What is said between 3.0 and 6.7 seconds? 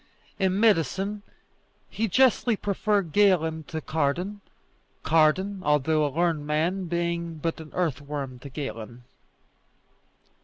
Galen to Cardan; Cardan, although a learned